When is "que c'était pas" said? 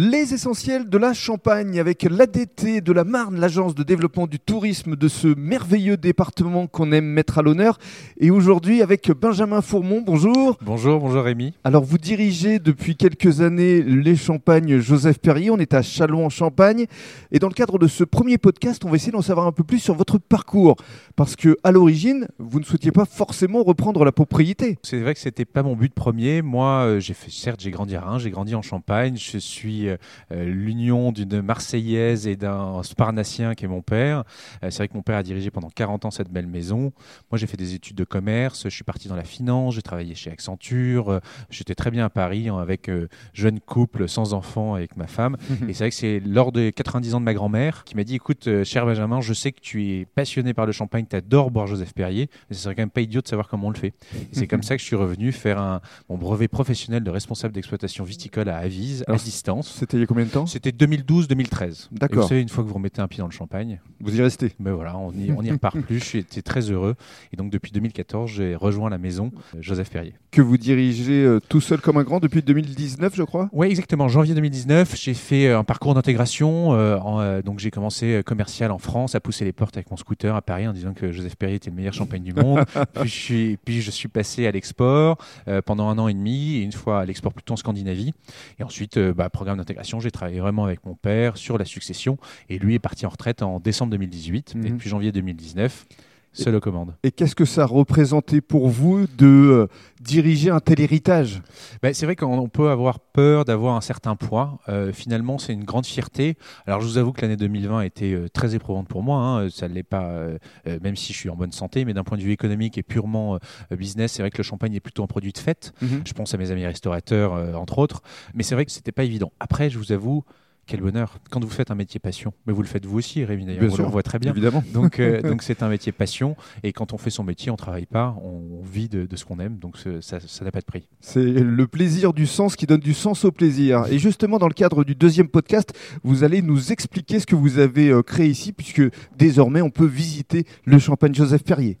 25.14-25.64, 118.64-119.04